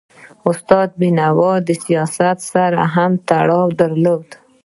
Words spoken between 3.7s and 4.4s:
درلود.